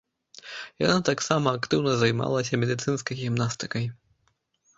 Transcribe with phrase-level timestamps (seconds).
[0.83, 3.85] Яна таксама актыўна займалася медыцынскай гімнасткай.